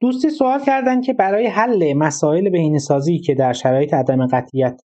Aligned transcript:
دوستی 0.00 0.30
سوال 0.30 0.64
کردن 0.64 1.00
که 1.00 1.12
برای 1.12 1.46
حل 1.46 1.94
مسائل 1.94 2.50
بهینه‌سازی 2.50 3.18
که 3.18 3.34
در 3.34 3.52
شرایط 3.52 3.94
عدم 3.94 4.26
قطعیت 4.26 4.80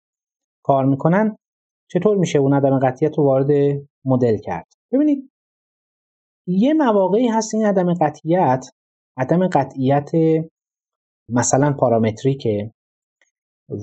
کار 0.64 0.86
می‌کنن 0.86 1.38
چطور 1.92 2.18
میشه 2.18 2.40
اون 2.40 2.54
عدم 2.54 2.80
قطعیت 2.80 3.18
رو 3.18 3.24
وارد 3.24 3.48
مدل 4.06 4.38
کرد؟ 4.38 4.68
ببینید 4.92 5.32
یه 6.48 6.74
مواقعی 6.74 7.28
هست 7.28 7.56
این 7.56 7.66
عدم 7.66 7.94
قطعیت. 7.94 8.66
عدم 9.18 9.48
قطعیت 9.48 10.12
مثلا 11.30 11.74
پارامتریکه 11.74 12.72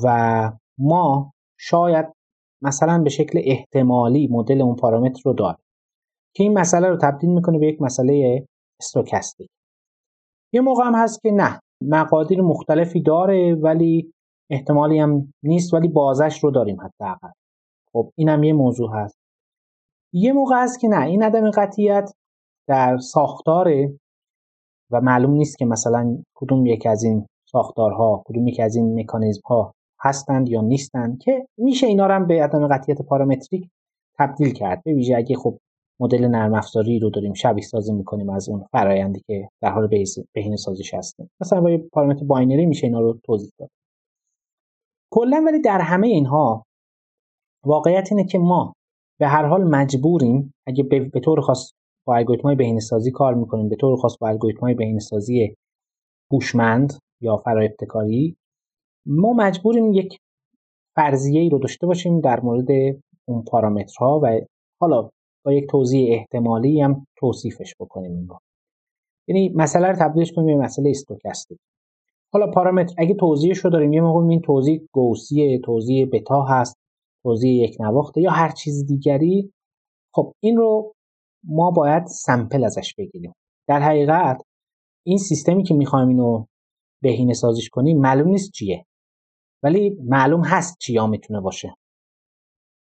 و 0.04 0.52
ما 0.78 1.32
شاید 1.58 2.06
مثلا 2.62 3.02
به 3.02 3.10
شکل 3.10 3.40
احتمالی 3.44 4.28
مدل 4.28 4.62
اون 4.62 4.76
پارامتر 4.76 5.22
رو 5.24 5.32
داریم 5.32 5.64
که 6.34 6.42
این 6.42 6.58
مسئله 6.58 6.88
رو 6.88 6.96
تبدیل 6.96 7.30
می‌کنه 7.30 7.58
به 7.58 7.66
یک 7.66 7.82
مسئله 7.82 8.46
استوکستیک. 8.80 9.50
یه 10.52 10.60
موقع 10.60 10.84
هم 10.84 10.94
هست 10.94 11.22
که 11.22 11.30
نه 11.30 11.60
مقادیر 11.82 12.42
مختلفی 12.42 13.02
داره 13.02 13.54
ولی 13.54 14.12
احتمالی 14.50 14.98
هم 14.98 15.32
نیست 15.42 15.74
ولی 15.74 15.88
بازش 15.88 16.44
رو 16.44 16.50
داریم 16.50 16.80
حداقل. 16.80 17.30
خب 17.92 18.12
اینم 18.16 18.42
یه 18.42 18.52
موضوع 18.52 18.90
هست. 18.94 19.16
یه 20.12 20.32
موقع 20.32 20.62
هست 20.62 20.80
که 20.80 20.88
نه 20.88 21.06
این 21.06 21.22
عدم 21.22 21.50
قطعیت 21.50 22.12
در 22.68 22.98
ساختاره 22.98 23.98
و 24.90 25.00
معلوم 25.00 25.30
نیست 25.30 25.58
که 25.58 25.64
مثلا 25.64 26.18
کدوم 26.34 26.66
یک 26.66 26.86
از 26.86 27.04
این 27.04 27.26
ساختارها 27.48 28.22
کدوم 28.26 28.48
یک 28.48 28.60
از 28.60 28.76
این 28.76 29.00
مکانیزم 29.00 29.40
ها 29.44 29.74
هستند 30.00 30.48
یا 30.48 30.60
نیستند 30.60 31.18
که 31.18 31.46
میشه 31.58 31.86
اینا 31.86 32.06
رو 32.06 32.14
هم 32.14 32.26
به 32.26 32.44
عدم 32.44 32.68
قطعیت 32.68 33.02
پارامتریک 33.02 33.68
تبدیل 34.18 34.52
کرد. 34.52 34.82
به 34.84 34.94
ویژه 34.94 35.16
اگه 35.16 35.36
خب 35.36 35.58
مدل 36.00 36.26
نرم 36.26 36.54
افزاری 36.54 36.98
رو 36.98 37.10
داریم 37.10 37.34
شبیه 37.34 37.64
سازی 37.64 37.92
می‌کنیم 37.92 38.30
از 38.30 38.48
اون 38.48 38.64
فرایندی 38.72 39.20
که 39.26 39.48
در 39.62 39.70
حال 39.70 39.88
بهینه 40.32 40.56
سازیش 40.56 40.94
هستیم. 40.94 41.30
مثلا 41.40 41.60
با 41.60 41.78
پارامتر 41.92 42.24
binary 42.24 42.66
میشه 42.66 42.86
اینا 42.86 43.00
رو 43.00 43.18
توضیح 43.24 43.50
داد. 43.58 43.70
کلا 45.12 45.44
ولی 45.46 45.60
در 45.60 45.80
همه 45.80 46.06
اینها 46.06 46.64
واقعیت 47.64 48.08
اینه 48.12 48.24
که 48.24 48.38
ما 48.38 48.74
به 49.20 49.28
هر 49.28 49.46
حال 49.46 49.64
مجبوریم 49.64 50.54
اگه 50.66 50.82
به 50.82 51.20
طور 51.20 51.40
خاص 51.40 51.72
با 52.06 52.16
الگوریتم 52.16 52.42
های 52.42 52.56
بهینه 52.56 52.80
سازی 52.80 53.10
کار 53.10 53.34
می‌کنیم 53.34 53.68
به 53.68 53.76
طور 53.76 53.96
خاص 53.96 54.18
با 54.20 54.28
الگوریتم 54.28 54.60
های 54.60 54.74
بهینه 54.74 54.98
سازی 54.98 55.54
هوشمند 56.32 56.92
یا 57.20 57.36
فرا 57.36 57.68
ما 59.06 59.32
مجبوریم 59.32 59.92
یک 59.92 60.18
فرضیه 60.96 61.40
ای 61.40 61.48
رو 61.48 61.58
داشته 61.58 61.86
باشیم 61.86 62.20
در 62.20 62.40
مورد 62.40 62.68
اون 63.28 63.44
پارامترها 63.44 64.20
و 64.22 64.40
حالا 64.80 65.10
با 65.44 65.52
یک 65.52 65.70
توضیح 65.70 66.12
احتمالی 66.12 66.80
هم 66.80 67.06
توصیفش 67.16 67.74
بکنیم 67.80 68.12
این 68.12 68.28
یعنی 69.28 69.52
مسئله 69.54 69.88
رو 69.88 69.96
تبدیلش 69.96 70.32
کنیم 70.32 70.58
به 70.58 70.64
مسئله 70.64 70.90
استوکستیک 70.90 71.58
حالا 72.32 72.50
پارامتر 72.50 72.94
اگه 72.98 73.14
توضیحش 73.14 73.58
رو 73.58 73.70
داریم 73.70 73.92
یه 73.92 74.00
موقع 74.00 74.26
این 74.28 74.40
توضیح 74.40 74.80
گوسیه 74.92 75.58
توضیح 75.58 76.08
بتا 76.12 76.42
هست 76.42 76.80
توضیح 77.22 77.64
یک 77.64 77.76
نواخته 77.80 78.20
یا 78.20 78.30
هر 78.30 78.50
چیز 78.50 78.86
دیگری. 78.86 79.52
خب 80.14 80.32
این 80.40 80.56
رو 80.56 80.94
ما 81.44 81.70
باید 81.70 82.06
سمپل 82.06 82.64
ازش 82.64 82.94
بگیریم. 82.98 83.32
در 83.68 83.80
حقیقت 83.80 84.42
این 85.06 85.18
سیستمی 85.18 85.62
که 85.62 85.74
می‌خوایم 85.74 86.08
اینو 86.08 86.46
بهینه 87.02 87.32
سازیش 87.32 87.68
کنیم 87.68 88.00
معلوم 88.00 88.28
نیست 88.28 88.50
چیه. 88.52 88.86
ولی 89.62 89.96
معلوم 90.04 90.44
هست 90.44 90.78
چیا 90.78 91.06
می‌تونه 91.06 91.40
باشه. 91.40 91.74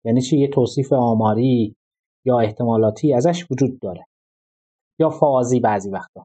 یعنی 0.05 0.21
چی؟ 0.21 0.39
یه 0.39 0.49
توصیف 0.49 0.93
آماری 0.93 1.77
یا 2.29 2.41
احتمالاتی 2.41 3.15
ازش 3.15 3.47
وجود 3.51 3.81
داره. 3.81 4.05
یا 5.01 5.11
فازی 5.11 5.61
بعضی 5.61 5.91
وقتا. 5.91 6.25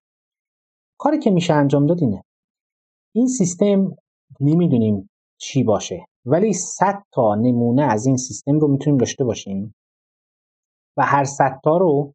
کاری 0.99 1.19
که 1.19 1.31
میشه 1.31 1.53
انجام 1.53 1.85
داد 1.85 2.01
اینه. 2.01 2.23
این 3.15 3.27
سیستم 3.27 3.95
نمی‌دونیم 4.39 5.09
چی 5.41 5.63
باشه 5.63 6.05
ولی 6.25 6.53
100 6.53 7.03
تا 7.13 7.35
نمونه 7.35 7.83
از 7.83 8.05
این 8.05 8.17
سیستم 8.17 8.59
رو 8.59 8.67
می‌تونیم 8.67 8.97
داشته 8.97 9.23
باشیم 9.23 9.73
و 10.97 11.05
هر 11.05 11.23
100 11.23 11.59
تا 11.63 11.77
رو 11.77 12.13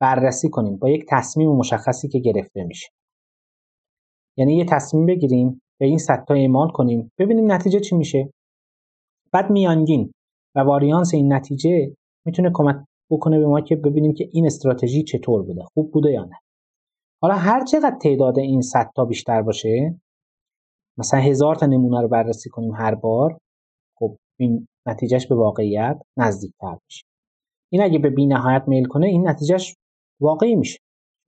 بررسی 0.00 0.50
کنیم 0.50 0.76
با 0.76 0.88
یک 0.88 1.04
تصمیم 1.08 1.50
مشخصی 1.50 2.08
که 2.08 2.18
گرفته 2.18 2.64
میشه. 2.64 2.88
یعنی 4.38 4.56
یه 4.56 4.64
تصمیم 4.64 5.06
بگیریم 5.06 5.60
به 5.80 5.86
این 5.86 5.98
100 5.98 6.24
تا 6.28 6.34
اعمال 6.34 6.68
کنیم 6.68 7.10
ببینیم 7.18 7.52
نتیجه 7.52 7.80
چی 7.80 7.96
میشه. 7.96 8.30
بعد 9.32 9.50
میانگین 9.50 10.12
و 10.54 10.60
واریانس 10.60 11.14
این 11.14 11.32
نتیجه 11.32 11.94
می‌تونه 12.26 12.50
کمک 12.54 12.76
بکنه 13.10 13.38
به 13.38 13.46
ما 13.46 13.60
که 13.60 13.76
ببینیم 13.76 14.14
که 14.14 14.28
این 14.32 14.46
استراتژی 14.46 15.02
چطور 15.02 15.42
بوده 15.42 15.62
خوب 15.74 15.92
بوده 15.92 16.10
یا 16.10 16.24
نه. 16.24 16.38
حالا 17.22 17.34
هر 17.34 17.64
چقدر 17.64 17.98
تعداد 18.02 18.38
این 18.38 18.60
100 18.60 18.90
تا 18.96 19.04
بیشتر 19.04 19.42
باشه 19.42 20.00
مثلا 20.98 21.20
هزار 21.20 21.54
تا 21.54 21.66
نمونه 21.66 22.00
رو 22.00 22.08
بررسی 22.08 22.50
کنیم 22.50 22.74
هر 22.74 22.94
بار 22.94 23.38
خب 23.98 24.16
این 24.40 24.68
نتیجهش 24.86 25.26
به 25.26 25.34
واقعیت 25.34 26.02
نزدیکتر 26.16 26.78
میشه. 26.88 27.04
این 27.72 27.82
اگه 27.82 27.98
به 27.98 28.10
بی 28.10 28.26
نهایت 28.26 28.64
میل 28.66 28.84
کنه 28.84 29.06
این 29.06 29.28
نتیجهش 29.28 29.74
واقعی 30.20 30.56
میشه. 30.56 30.78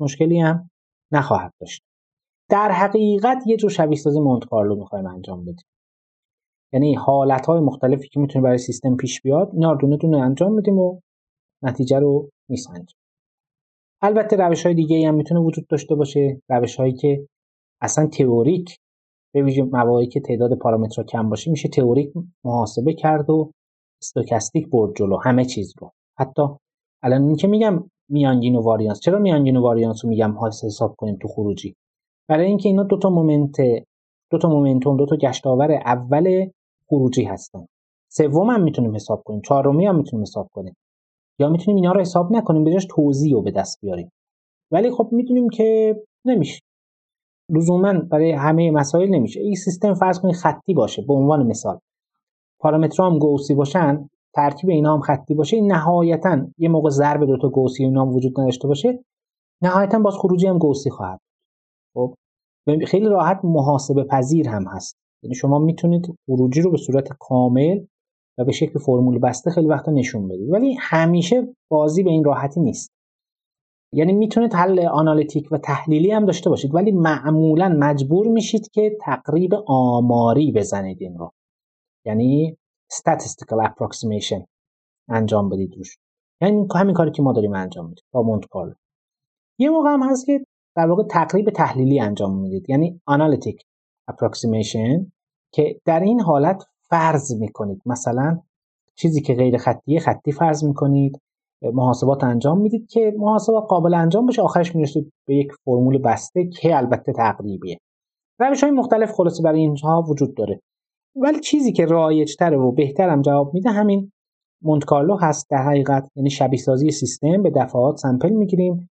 مشکلی 0.00 0.41
هم 0.41 0.71
نخواهد 1.12 1.53
داشت. 1.60 1.83
در 2.50 2.71
حقیقت 2.71 3.47
یه 3.47 3.56
جور 3.56 3.71
شبیه 3.71 3.99
سازی 3.99 4.21
مونت 4.21 4.45
کارلو 4.45 4.77
می‌خوایم 4.77 5.06
انجام 5.06 5.43
بدیم. 5.43 5.65
یعنی 6.72 6.95
حالت 6.95 7.47
های 7.47 7.60
مختلفی 7.60 8.09
که 8.09 8.21
می‌تونه 8.21 8.43
برای 8.43 8.59
سیستم 8.59 8.97
پیش 8.97 9.22
بیاد 9.22 9.50
اینا 9.53 9.75
دونه 9.75 9.97
دونه 9.97 10.19
انجام 10.19 10.53
میدیم 10.53 10.78
و 10.78 11.00
نتیجه 11.62 11.98
رو 11.98 12.28
میسنجیم 12.48 12.98
البته 14.02 14.36
روش 14.36 14.66
های 14.66 14.74
دیگه 14.74 15.08
هم 15.08 15.14
می‌تونه 15.14 15.41
وجود 15.41 15.66
داشته 15.66 15.94
باشه. 15.94 16.41
روش 16.48 16.76
هایی 16.76 16.92
که 16.92 17.26
اصلا 17.80 18.06
تئوریک 18.06 18.76
به 19.34 19.42
ویژه 19.42 19.62
مواقعی 19.62 20.06
که 20.06 20.20
تعداد 20.20 20.58
پارامترها 20.58 21.06
کم 21.06 21.28
باشه 21.28 21.50
میشه 21.50 21.68
تئوریک 21.68 22.12
محاسبه 22.44 22.94
کرد 22.94 23.30
و 23.30 23.50
stochastic 24.03 24.70
برد 24.70 24.97
جلو 24.97 25.16
همه 25.24 25.44
چیز 25.44 25.74
رو. 25.80 25.91
حتی 26.18 26.42
الان 27.02 27.22
این 27.22 27.36
که 27.36 27.48
میگم 27.48 27.91
میانگین 28.10 28.56
و 28.56 28.62
واریانس 28.62 29.00
چرا 29.00 29.18
میانگین 29.18 29.56
و 29.56 29.62
واریانس 29.62 30.04
رو 30.04 30.10
میگم 30.10 30.34
حساب 30.47 30.94
کنیم 30.98 31.16
تو 31.22 31.28
خروجی؟ 31.28 31.74
برای 32.28 32.47
اینکه 32.47 32.68
اینا 32.68 32.82
دو 32.82 32.98
تا 32.98 33.10
moment 33.10 33.56
دو 34.30 34.38
تا 34.38 34.48
momentum 34.48 34.97
دو 34.97 35.06
تا 35.06 35.16
گشتاور 35.16 35.72
اول 35.72 36.50
خروجی 36.88 37.24
هستن. 37.24 37.66
سوم 38.10 38.50
هم 38.50 38.62
می‌تونیم 38.62 38.94
حساب 38.94 39.22
کنیم. 39.24 39.41
چهارمی 39.41 39.86
هم 39.86 39.97
می‌تونیم 39.97 40.22
حساب 40.22 40.48
کنیم. 40.52 40.74
یا 41.38 41.49
می‌تونیم 41.49 41.76
اینا 41.76 41.93
رو 41.93 42.00
حساب 42.00 42.32
نکنیم 42.32 42.65
یه 42.64 42.78
توزیع 42.91 43.34
رو 43.34 43.43
به 43.43 43.50
دست 43.50 43.81
بیاریم. 43.81 44.10
ولی 44.71 44.91
خب 44.91 45.09
می‌دونیم 45.12 45.49
که 45.49 45.97
نمیشه. 46.25 46.60
لزوما 47.50 47.93
برای 47.93 48.32
همه 48.32 48.71
مسائل 48.71 49.09
نمیشه. 49.09 49.41
این 49.41 49.54
سیستم 49.54 49.94
فرض 49.94 50.21
کنید 50.21 50.34
خطی 50.34 50.75
باشه 50.75 51.03
به 51.03 51.15
عنوان 51.15 51.47
مثال. 51.47 51.78
پارامترها 52.60 53.10
هم 53.10 53.19
گوسی 53.19 53.54
باشن 53.54 54.09
ترکیب 54.34 54.71
اینا 54.71 54.94
هم 54.94 55.00
خطی 55.00 55.34
باشه 55.34 55.56
این 55.56 55.72
نهایتا 55.72 56.47
یه 56.59 56.69
موقع 56.69 56.91
ضرب 56.91 57.25
دو 57.25 57.37
تا 57.37 57.48
گوسی 57.48 57.84
اینا 57.84 58.03
هم 58.03 58.15
وجود 58.15 58.41
نداشته 58.41 58.69
باشه 58.69 59.04
نهایتا 59.62 59.98
باز 59.98 60.15
خروجی 60.15 60.47
هم 60.47 60.59
گوسی 60.59 60.91
خواهد 60.91 61.21
خب؟ 61.94 62.15
خیلی 62.87 63.06
راحت 63.06 63.41
محاسبه 63.44 64.04
پذیر 64.04 64.48
هم 64.48 64.65
هست. 64.69 64.97
یعنی 65.22 65.34
شما 65.34 65.59
می‌تونید 65.59 66.15
خروجی 66.27 66.60
رو 66.60 66.71
به 66.71 66.77
صورت 66.77 67.09
کامل 67.21 67.84
و 68.38 68.44
به 68.44 68.53
شکل 68.53 68.78
فرمول 68.78 69.19
بسته 69.19 69.50
خیلی 69.50 69.66
وقتا 69.66 69.91
نشون 69.93 70.28
بدید 70.28 70.50
ولی 70.50 70.76
همیشه 70.81 71.54
بازی 71.71 72.03
به 72.03 72.10
این 72.10 72.25
راحتی 72.25 72.60
نیست. 72.60 72.93
یعنی 73.93 74.12
می‌تونید 74.12 74.54
حل 74.54 74.87
آنالیتیک 74.87 75.53
و 75.53 75.59
تحلیلی 75.59 76.10
هم 76.10 76.26
داشته 76.26 76.50
باشید 76.50 76.75
ولی 76.75 76.93
معمولا 76.93 77.69
مجبور 77.78 78.27
میشید 78.27 78.71
که 78.71 78.97
تقریب 79.00 79.54
آماری 79.66 80.53
بزنید 80.53 81.03
این 81.03 81.19
رو. 81.19 81.32
یعنی 82.06 82.56
statistical 82.93 83.69
approximation 83.69 84.44
انجام 85.09 85.48
بدید 85.48 85.75
روش. 85.77 85.97
یعنی 86.43 86.66
همین 86.75 86.94
کاری 86.94 87.10
که 87.10 87.22
ما 87.22 87.32
داریم 87.32 87.54
انجام 87.54 87.88
میدیم 87.88 88.04
با 88.12 88.22
مونت 88.22 88.44
کارلو. 88.47 88.75
یه 89.59 89.71
موقع 89.71 89.91
هم 89.91 90.03
هست 90.03 90.27
که 90.27 90.44
در 90.77 90.87
واقع 90.87 91.03
تقریب 91.03 91.50
تحلیلی 91.50 92.00
انجام 92.00 92.41
می‌دید. 92.41 92.71
یعنی 92.71 93.01
آنالیتیک 93.07 93.62
approximation 94.10 95.07
که 95.53 95.80
در 95.84 96.01
این 96.01 96.21
حالت 96.21 96.65
فرض 96.90 97.34
می‌کنید. 97.40 97.82
مثلا 97.86 98.38
چیزی 98.94 99.20
که 99.20 99.34
غیر 99.34 99.58
خطیه 99.58 100.00
خطی 100.00 100.32
فرض 100.32 100.64
می‌کنید. 100.64 101.20
محاسبات 101.62 102.24
انجام 102.24 102.60
می‌دید 102.60 102.88
که 102.88 103.14
محاسبات 103.18 103.64
قابل 103.68 103.94
انجام 103.94 104.26
باشه 104.26 104.42
آخرش 104.42 104.76
می‌رسید 104.76 105.12
به 105.26 105.36
یک 105.36 105.52
فرمول 105.64 105.98
بسته 105.98 106.46
که 106.46 106.76
البته 106.76 107.12
تقریبیه. 107.12 107.78
روش 108.40 108.62
های 108.64 108.72
مختلف 108.72 109.12
خلاصه 109.12 109.42
برای 109.42 109.60
اینها 109.60 110.02
وجود 110.08 110.34
داره. 110.34 110.60
ولی 111.16 111.40
چیزی 111.40 111.72
که 111.72 111.86
رایجتره 111.86 112.56
و 112.56 112.72
بهترم 112.72 113.22
جواب 113.22 113.54
میده 113.54 113.70
همین. 113.70 114.12
مونتکارلو 114.62 115.16
هست 115.16 115.50
در 115.50 115.62
حقیقت. 115.62 116.08
یعنی 116.16 116.30
شبیه 116.30 116.60
سازی 116.60 116.90
سیستم 116.90 117.42
به 117.42 117.50
دفعات 117.50 117.96
سمپل 117.96 118.30
می‌گیریم. 118.30 118.90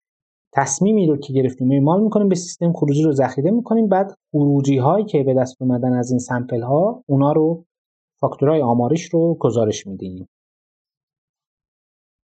تصمیمی 0.52 1.06
رو 1.06 1.16
که 1.16 1.32
گرفتیم 1.32 1.70
اعمال 1.70 2.02
می‌کنیم 2.02 2.28
به 2.28 2.34
سیستم 2.34 2.72
خروجی 2.72 3.02
رو 3.02 3.12
ذخیره 3.12 3.50
می‌کنیم. 3.50 3.88
بعد 3.88 4.14
خروجی 4.32 4.76
هایی 4.76 5.04
که 5.04 5.22
به 5.22 5.34
دست 5.34 5.62
اومدن 5.62 5.92
از 5.92 6.10
این 6.10 6.18
سمپل 6.18 6.62
ها 6.62 7.02
اونا 7.06 7.32
رو 7.32 7.64
فاکتورهای 8.20 8.62
آماریش 8.62 9.04
رو 9.14 9.36
گزارش 9.40 9.86
میدیم. 9.86 10.28